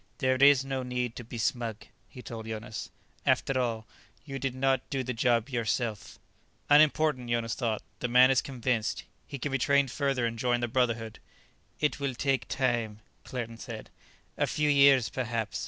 [0.17, 2.89] "There is no need to be smug," he told Jonas.
[3.23, 3.85] "After all,
[4.25, 6.17] you did not do the job yourself."
[6.71, 7.83] "Unimportant," Jonas thought.
[7.99, 11.19] "The man is convinced; he can be trained further and join the Brotherhood."
[11.79, 13.91] "It will take time," Claerten said.
[14.39, 15.59] "A few years, perhaps.